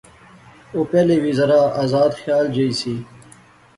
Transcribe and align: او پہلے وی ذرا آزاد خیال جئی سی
او 0.73 0.79
پہلے 0.91 1.15
وی 1.23 1.31
ذرا 1.39 1.61
آزاد 1.83 2.11
خیال 2.21 2.45
جئی 2.55 2.71
سی 2.81 2.93